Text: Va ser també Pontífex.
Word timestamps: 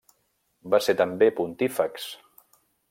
Va 0.75 0.79
ser 0.85 0.95
també 1.03 1.29
Pontífex. 1.41 2.11